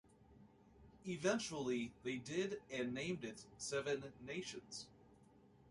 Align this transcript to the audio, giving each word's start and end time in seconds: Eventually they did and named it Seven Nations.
Eventually 1.05 1.93
they 2.01 2.15
did 2.15 2.59
and 2.73 2.91
named 2.91 3.23
it 3.23 3.45
Seven 3.59 4.03
Nations. 4.25 4.87